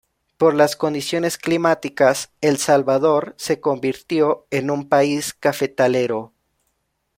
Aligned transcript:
Por 0.39 0.55
las 0.55 0.75
condiciones 0.75 1.37
climáticas, 1.37 2.31
El 2.41 2.57
Salvador 2.57 3.35
se 3.37 3.59
convirtió 3.59 4.47
en 4.49 4.71
un 4.71 4.89
país 4.89 5.31
cafetalero. 5.35 6.33